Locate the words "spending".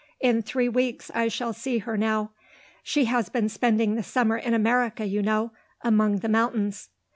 3.49-3.93